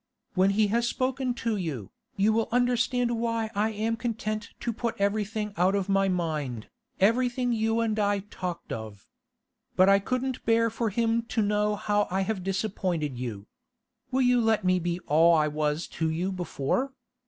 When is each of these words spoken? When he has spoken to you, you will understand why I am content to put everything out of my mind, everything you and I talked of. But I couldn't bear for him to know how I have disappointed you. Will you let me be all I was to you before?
When 0.33 0.49
he 0.49 0.65
has 0.69 0.87
spoken 0.87 1.35
to 1.45 1.57
you, 1.57 1.91
you 2.15 2.33
will 2.33 2.49
understand 2.51 3.19
why 3.19 3.51
I 3.53 3.69
am 3.69 3.95
content 3.97 4.49
to 4.61 4.73
put 4.73 4.95
everything 4.97 5.53
out 5.57 5.75
of 5.75 5.89
my 5.89 6.09
mind, 6.09 6.69
everything 6.99 7.51
you 7.53 7.81
and 7.81 7.99
I 7.99 8.21
talked 8.31 8.71
of. 8.73 9.05
But 9.75 9.89
I 9.89 9.99
couldn't 9.99 10.43
bear 10.43 10.71
for 10.71 10.89
him 10.89 11.21
to 11.27 11.43
know 11.43 11.75
how 11.75 12.07
I 12.09 12.21
have 12.21 12.41
disappointed 12.43 13.19
you. 13.19 13.45
Will 14.09 14.23
you 14.23 14.41
let 14.41 14.63
me 14.65 14.79
be 14.79 14.99
all 15.05 15.35
I 15.35 15.47
was 15.47 15.85
to 15.89 16.09
you 16.09 16.31
before? 16.31 16.93